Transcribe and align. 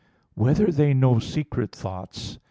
(4) 0.35 0.45
Whether 0.45 0.71
they 0.71 0.95
know 0.95 1.19
secret 1.19 1.75
thoughts? 1.75 2.39